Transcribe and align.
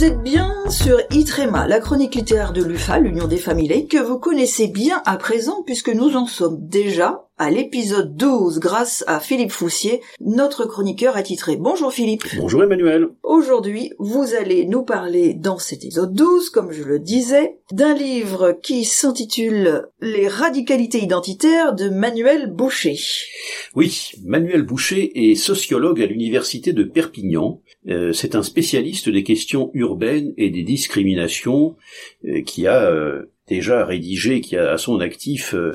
Vous 0.00 0.06
êtes 0.06 0.22
bien 0.22 0.54
sur 0.70 0.98
Itrema, 1.12 1.66
la 1.66 1.80
chronique 1.80 2.14
littéraire 2.14 2.52
de 2.52 2.62
l'UFA, 2.62 3.00
l'Union 3.00 3.26
des 3.26 3.36
familles, 3.36 3.88
que 3.88 3.98
vous 3.98 4.18
connaissez 4.18 4.68
bien 4.68 5.02
à 5.06 5.16
présent 5.16 5.64
puisque 5.64 5.88
nous 5.88 6.14
en 6.14 6.26
sommes 6.26 6.58
déjà 6.68 7.26
à 7.36 7.50
l'épisode 7.50 8.16
12 8.16 8.60
grâce 8.60 9.02
à 9.06 9.18
Philippe 9.18 9.50
Foussier, 9.50 10.02
notre 10.20 10.66
chroniqueur 10.66 11.16
attitré. 11.16 11.56
Bonjour 11.56 11.90
Philippe. 11.90 12.24
Bonjour 12.36 12.62
Emmanuel. 12.62 13.08
Aujourd'hui, 13.22 13.92
vous 13.98 14.34
allez 14.34 14.66
nous 14.66 14.82
parler 14.82 15.32
dans 15.32 15.58
cet 15.58 15.82
épisode 15.82 16.12
12, 16.12 16.50
comme 16.50 16.70
je 16.70 16.82
le 16.82 16.98
disais, 16.98 17.56
d'un 17.72 17.94
livre 17.94 18.58
qui 18.62 18.84
s'intitule 18.84 19.88
Les 20.02 20.28
radicalités 20.28 21.02
identitaires 21.02 21.74
de 21.74 21.88
Manuel 21.88 22.52
Boucher. 22.52 22.98
Oui, 23.74 24.10
Manuel 24.22 24.62
Boucher 24.62 25.30
est 25.30 25.34
sociologue 25.34 26.02
à 26.02 26.06
l'université 26.06 26.74
de 26.74 26.84
Perpignan. 26.84 27.62
Euh, 27.88 28.12
c'est 28.12 28.34
un 28.34 28.42
spécialiste 28.42 29.08
des 29.08 29.22
questions 29.22 29.70
urbaines 29.72 30.34
et 30.36 30.50
des 30.50 30.62
discriminations 30.62 30.99
euh, 32.24 32.42
qui 32.42 32.66
a 32.66 32.84
euh, 32.90 33.32
déjà 33.48 33.84
rédigé, 33.84 34.40
qui 34.40 34.56
a 34.56 34.72
à 34.72 34.78
son 34.78 35.00
actif 35.00 35.54
euh, 35.54 35.72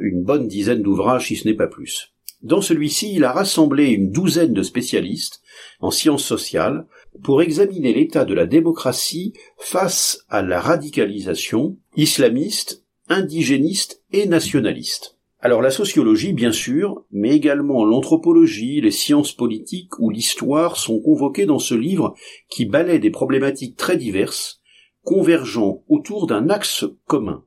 une 0.00 0.22
bonne 0.22 0.46
dizaine 0.46 0.82
d'ouvrages, 0.82 1.28
si 1.28 1.36
ce 1.36 1.48
n'est 1.48 1.54
pas 1.54 1.66
plus. 1.66 2.12
Dans 2.42 2.60
celui-ci, 2.60 3.12
il 3.14 3.24
a 3.24 3.32
rassemblé 3.32 3.86
une 3.86 4.10
douzaine 4.10 4.52
de 4.52 4.62
spécialistes 4.62 5.42
en 5.80 5.90
sciences 5.90 6.24
sociales 6.24 6.86
pour 7.22 7.42
examiner 7.42 7.92
l'état 7.92 8.24
de 8.24 8.34
la 8.34 8.46
démocratie 8.46 9.32
face 9.58 10.24
à 10.28 10.42
la 10.42 10.60
radicalisation 10.60 11.76
islamiste, 11.96 12.84
indigéniste 13.08 14.02
et 14.12 14.26
nationaliste. 14.26 15.15
Alors 15.46 15.62
la 15.62 15.70
sociologie, 15.70 16.32
bien 16.32 16.50
sûr, 16.50 17.04
mais 17.12 17.30
également 17.30 17.84
l'anthropologie, 17.84 18.80
les 18.80 18.90
sciences 18.90 19.30
politiques 19.30 19.96
ou 20.00 20.10
l'histoire 20.10 20.76
sont 20.76 20.98
convoquées 20.98 21.46
dans 21.46 21.60
ce 21.60 21.76
livre 21.76 22.16
qui 22.50 22.66
balaie 22.66 22.98
des 22.98 23.12
problématiques 23.12 23.76
très 23.76 23.96
diverses, 23.96 24.60
convergeant 25.04 25.84
autour 25.88 26.26
d'un 26.26 26.50
axe 26.50 26.84
commun, 27.06 27.44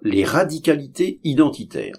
les 0.00 0.22
radicalités 0.22 1.18
identitaires. 1.24 1.96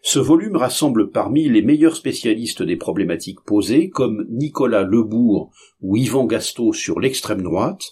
Ce 0.00 0.18
volume 0.18 0.56
rassemble 0.56 1.10
parmi 1.10 1.46
les 1.50 1.60
meilleurs 1.60 1.94
spécialistes 1.94 2.62
des 2.62 2.76
problématiques 2.76 3.42
posées, 3.42 3.90
comme 3.90 4.26
Nicolas 4.30 4.84
Lebourg 4.84 5.50
ou 5.82 5.98
Yvan 5.98 6.24
Gasto 6.24 6.72
sur 6.72 7.00
l'extrême 7.00 7.42
droite, 7.42 7.82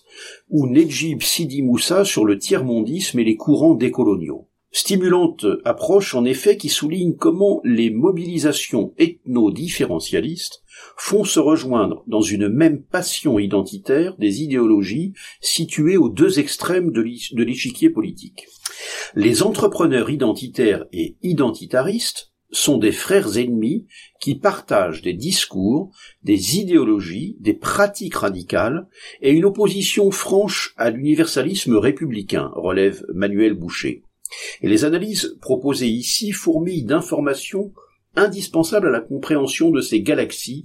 ou 0.49 0.67
Nedjib 0.67 1.21
Sidi 1.21 1.61
Moussa 1.61 2.07
sur 2.07 2.25
le 2.25 2.39
tiers-mondisme 2.39 3.19
et 3.19 3.25
les 3.25 3.37
courants 3.37 3.75
décoloniaux. 3.75 4.48
Stimulante 4.71 5.47
approche 5.65 6.15
en 6.15 6.25
effet 6.27 6.59
qui 6.59 6.69
souligne 6.69 7.15
comment 7.15 7.61
les 7.65 7.91
mobilisations 7.91 8.93
ethno-différentialistes 8.99 10.63
font 10.97 11.25
se 11.25 11.41
rejoindre 11.41 12.05
dans 12.07 12.21
une 12.21 12.49
même 12.49 12.83
passion 12.83 13.39
identitaire 13.39 14.17
des 14.19 14.43
idéologies 14.43 15.15
situées 15.41 15.97
aux 15.97 16.11
deux 16.11 16.39
extrêmes 16.39 16.91
de 16.93 17.43
l'échiquier 17.43 17.89
politique. 17.89 18.47
Les 19.15 19.43
entrepreneurs 19.43 20.11
identitaires 20.11 20.85
et 20.93 21.17
identitaristes 21.23 22.33
sont 22.51 22.79
des 22.79 22.93
frères 22.93 23.37
ennemis 23.37 23.87
qui 24.21 24.35
partagent 24.35 25.03
des 25.03 25.13
discours, 25.13 25.95
des 26.23 26.59
idéologies, 26.59 27.37
des 27.41 27.55
pratiques 27.55 28.17
radicales 28.17 28.89
et 29.21 29.33
une 29.33 29.45
opposition 29.45 30.11
franche 30.11 30.75
à 30.77 30.91
l'universalisme 30.91 31.77
républicain, 31.77 32.51
relève 32.55 33.05
Manuel 33.13 33.55
Boucher. 33.55 34.03
Et 34.63 34.69
les 34.69 34.85
analyses 34.85 35.37
proposées 35.41 35.89
ici 35.89 36.33
fourmillent 36.33 36.85
d'informations 36.85 37.73
indispensables 38.17 38.89
à 38.89 38.91
la 38.91 39.01
compréhension 39.01 39.71
de 39.71 39.81
ces 39.81 40.03
galaxies 40.03 40.65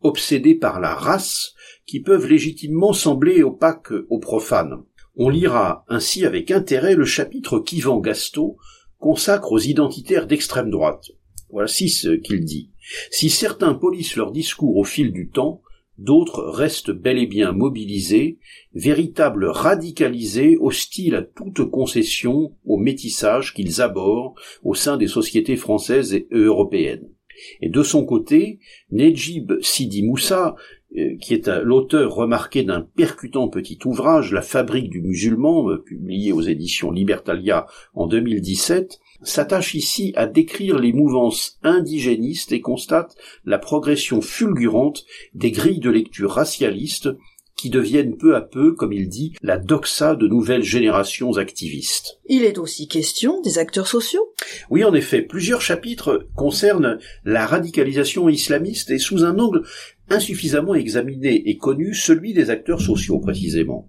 obsédées 0.00 0.54
par 0.54 0.80
la 0.80 0.94
race 0.94 1.54
qui 1.86 2.00
peuvent 2.00 2.26
légitimement 2.26 2.92
sembler 2.92 3.42
opaques 3.42 3.92
aux 4.08 4.18
profanes. 4.18 4.82
On 5.16 5.28
lira 5.28 5.84
ainsi 5.88 6.24
avec 6.24 6.50
intérêt 6.50 6.94
le 6.94 7.04
chapitre 7.04 7.58
qu'Yvan 7.58 8.00
Gasto 8.00 8.56
consacre 8.98 9.52
aux 9.52 9.60
identitaires 9.60 10.26
d'extrême 10.26 10.70
droite. 10.70 11.10
Voici 11.50 11.88
ce 11.88 12.08
qu'il 12.08 12.44
dit. 12.44 12.70
Si 13.10 13.30
certains 13.30 13.74
polissent 13.74 14.16
leur 14.16 14.32
discours 14.32 14.76
au 14.76 14.84
fil 14.84 15.12
du 15.12 15.28
temps, 15.28 15.62
d'autres 15.98 16.42
restent 16.42 16.90
bel 16.90 17.18
et 17.18 17.26
bien 17.26 17.52
mobilisés, 17.52 18.38
véritables 18.74 19.46
radicalisés, 19.46 20.56
hostiles 20.60 21.14
à 21.14 21.22
toute 21.22 21.70
concession 21.70 22.52
au 22.64 22.76
métissage 22.76 23.54
qu'ils 23.54 23.80
abordent 23.80 24.34
au 24.62 24.74
sein 24.74 24.96
des 24.96 25.08
sociétés 25.08 25.56
françaises 25.56 26.14
et 26.14 26.26
européennes. 26.32 27.13
Et 27.60 27.68
de 27.68 27.82
son 27.82 28.04
côté, 28.04 28.58
Nejib 28.90 29.52
Sidi 29.60 30.02
Moussa 30.02 30.56
euh, 30.96 31.16
qui 31.20 31.34
est 31.34 31.48
l'auteur 31.48 32.14
remarqué 32.14 32.62
d'un 32.62 32.80
percutant 32.80 33.48
petit 33.48 33.80
ouvrage, 33.84 34.32
La 34.32 34.42
fabrique 34.42 34.90
du 34.90 35.02
musulman, 35.02 35.68
euh, 35.70 35.78
publié 35.78 36.30
aux 36.30 36.42
éditions 36.42 36.92
Libertalia 36.92 37.66
en 37.94 38.06
2017, 38.06 39.00
s'attache 39.22 39.74
ici 39.74 40.12
à 40.14 40.26
décrire 40.26 40.78
les 40.78 40.92
mouvances 40.92 41.58
indigénistes 41.64 42.52
et 42.52 42.60
constate 42.60 43.16
la 43.44 43.58
progression 43.58 44.20
fulgurante 44.20 45.04
des 45.34 45.50
grilles 45.50 45.80
de 45.80 45.90
lecture 45.90 46.30
racialistes 46.30 47.08
qui 47.56 47.70
deviennent 47.70 48.16
peu 48.16 48.34
à 48.34 48.40
peu, 48.40 48.72
comme 48.72 48.92
il 48.92 49.08
dit, 49.08 49.34
la 49.42 49.58
doxa 49.58 50.16
de 50.16 50.26
nouvelles 50.26 50.62
générations 50.62 51.36
activistes. 51.36 52.20
Il 52.26 52.44
est 52.44 52.58
aussi 52.58 52.88
question 52.88 53.40
des 53.42 53.58
acteurs 53.58 53.86
sociaux 53.86 54.32
Oui, 54.70 54.84
en 54.84 54.94
effet, 54.94 55.22
plusieurs 55.22 55.62
chapitres 55.62 56.26
concernent 56.34 56.98
la 57.24 57.46
radicalisation 57.46 58.28
islamiste 58.28 58.90
et 58.90 58.98
sous 58.98 59.24
un 59.24 59.38
angle 59.38 59.62
insuffisamment 60.10 60.74
examiné 60.74 61.48
et 61.48 61.56
connu, 61.56 61.94
celui 61.94 62.34
des 62.34 62.50
acteurs 62.50 62.80
sociaux 62.80 63.18
précisément. 63.20 63.88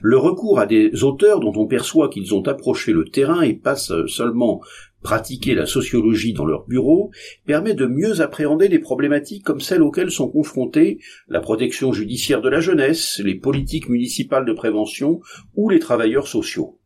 Le 0.00 0.16
recours 0.16 0.60
à 0.60 0.66
des 0.66 1.02
auteurs 1.02 1.40
dont 1.40 1.52
on 1.56 1.66
perçoit 1.66 2.08
qu'ils 2.08 2.34
ont 2.34 2.42
approché 2.42 2.92
le 2.92 3.04
terrain 3.04 3.42
et 3.42 3.54
passent 3.54 3.92
seulement 4.06 4.60
pratiquer 5.06 5.54
la 5.54 5.66
sociologie 5.66 6.32
dans 6.32 6.46
leur 6.46 6.66
bureau 6.66 7.12
permet 7.44 7.74
de 7.74 7.86
mieux 7.86 8.22
appréhender 8.22 8.66
les 8.66 8.80
problématiques 8.80 9.44
comme 9.44 9.60
celles 9.60 9.82
auxquelles 9.82 10.10
sont 10.10 10.28
confrontés 10.28 10.98
la 11.28 11.38
protection 11.38 11.92
judiciaire 11.92 12.42
de 12.42 12.48
la 12.48 12.58
jeunesse, 12.58 13.20
les 13.24 13.36
politiques 13.36 13.88
municipales 13.88 14.44
de 14.44 14.52
prévention 14.52 15.20
ou 15.54 15.68
les 15.68 15.78
travailleurs 15.78 16.26
sociaux. 16.26 16.80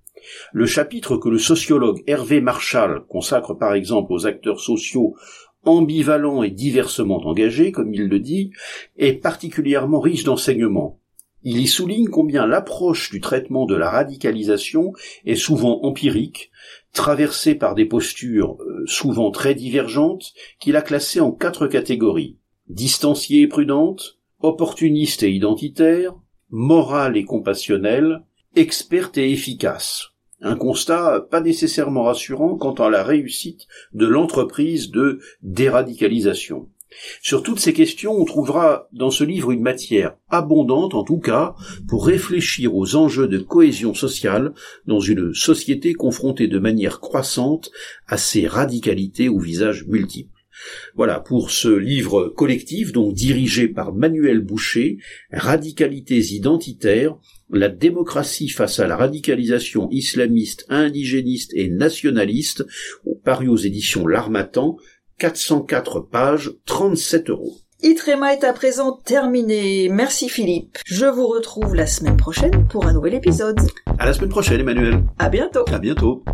Le 0.53 0.67
chapitre 0.67 1.17
que 1.17 1.31
le 1.31 1.39
sociologue 1.39 2.03
Hervé 2.07 2.43
Marchal 2.43 3.05
consacre 3.09 3.55
par 3.55 3.73
exemple 3.73 4.13
aux 4.13 4.27
acteurs 4.27 4.61
sociaux 4.61 5.15
ambivalents 5.65 6.43
et 6.43 6.51
diversement 6.51 7.27
engagés, 7.27 7.73
comme 7.73 7.95
il 7.95 8.07
le 8.07 8.19
dit, 8.19 8.51
est 8.99 9.15
particulièrement 9.15 10.01
riche 10.01 10.25
d'enseignements. 10.25 11.00
Il 11.43 11.59
y 11.59 11.67
souligne 11.67 12.09
combien 12.09 12.47
l'approche 12.47 13.11
du 13.11 13.21
traitement 13.21 13.65
de 13.65 13.75
la 13.75 13.89
radicalisation 13.89 14.93
est 15.25 15.37
souvent 15.37 15.81
empirique, 15.83 16.51
traversée 16.93 17.55
par 17.55 17.75
des 17.75 17.87
postures 17.87 18.59
euh, 18.61 18.85
souvent 18.87 19.31
très 19.31 19.55
divergentes, 19.55 20.33
qu'il 20.59 20.77
a 20.77 20.83
classées 20.83 21.21
en 21.21 21.33
quatre 21.33 21.67
catégories 21.67 22.37
distanciée 22.71 23.43
et 23.43 23.49
prudente, 23.49 24.19
opportuniste 24.41 25.23
et 25.23 25.31
identitaire, 25.31 26.15
morale 26.51 27.17
et 27.17 27.25
compassionnelle, 27.25 28.23
experte 28.57 29.19
et 29.19 29.31
efficace. 29.31 30.11
Un 30.41 30.57
constat 30.57 31.27
pas 31.31 31.41
nécessairement 31.41 32.05
rassurant 32.05 32.57
quant 32.57 32.73
à 32.75 32.89
la 32.89 33.03
réussite 33.03 33.67
de 33.93 34.07
l'entreprise 34.07 34.91
de 34.91 35.21
déradicalisation. 35.43 36.69
Sur 37.23 37.43
toutes 37.43 37.61
ces 37.61 37.73
questions, 37.73 38.13
on 38.13 38.25
trouvera 38.25 38.89
dans 38.93 39.11
ce 39.11 39.25
livre 39.25 39.53
une 39.53 39.63
matière 39.63 40.17
abondante, 40.29 40.95
en 40.95 41.05
tout 41.05 41.19
cas, 41.19 41.55
pour 41.89 42.07
réfléchir 42.07 42.75
aux 42.75 42.97
enjeux 42.97 43.29
de 43.29 43.39
cohésion 43.39 43.95
sociale 43.95 44.53
dans 44.87 45.01
une 45.01 45.35
société 45.35 45.95
confrontée 45.95 46.49
de 46.49 46.59
manière 46.59 47.01
croissante 47.01 47.71
à 48.07 48.17
ces 48.17 48.47
radicalités 48.47 49.29
au 49.29 49.39
visage 49.39 49.87
multiples. 49.87 50.41
Voilà 50.95 51.21
pour 51.21 51.51
ce 51.51 51.69
livre 51.69 52.29
collectif, 52.29 52.93
donc 52.93 53.15
dirigé 53.15 53.69
par 53.69 53.95
Manuel 53.95 54.41
Boucher, 54.41 54.99
Radicalités 55.33 56.35
identitaires, 56.35 57.17
la 57.51 57.69
démocratie 57.69 58.49
face 58.49 58.79
à 58.79 58.87
la 58.87 58.97
radicalisation 58.97 59.89
islamiste, 59.91 60.67
indigéniste 60.69 61.53
et 61.55 61.69
nationaliste, 61.69 62.67
paru 63.25 63.49
aux 63.49 63.57
éditions 63.57 64.07
L'Armatan, 64.07 64.77
404 65.21 66.01
pages, 66.01 66.53
37 66.65 67.31
euros. 67.31 67.53
Itrema 67.83 68.33
est 68.33 68.45
à 68.45 68.53
présent 68.53 68.93
terminé. 68.93 69.89
Merci 69.91 70.29
Philippe. 70.29 70.79
Je 70.87 71.07
vous 71.07 71.27
retrouve 71.27 71.75
la 71.75 71.87
semaine 71.87 72.17
prochaine 72.17 72.67
pour 72.69 72.87
un 72.87 72.95
nouvel 72.95 73.15
épisode. 73.15 73.61
À 73.99 74.07
la 74.07 74.15
semaine 74.15 74.31
prochaine, 74.31 74.61
Emmanuel. 74.61 75.03
À 75.19 75.29
bientôt. 75.29 75.65
À 75.73 75.79
bientôt. 75.79 76.25